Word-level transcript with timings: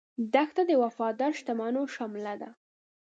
دښته 0.33 0.61
د 0.69 0.71
وفادار 0.83 1.31
شتمنو 1.39 1.81
شمله 1.95 2.33
ده. 2.41 2.49